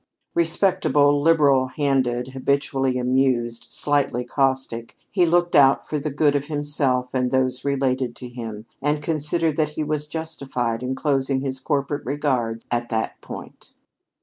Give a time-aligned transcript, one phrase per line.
[0.33, 7.13] Respectable, liberal handed, habitually amused, slightly caustic, he looked out for the good of himself
[7.13, 12.03] and those related to him and considered that he was justified in closing his corporate
[12.03, 13.73] regards at that point.